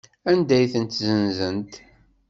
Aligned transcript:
Anda 0.31 0.53
ay 0.57 0.65
tent-ssenzent? 0.73 1.73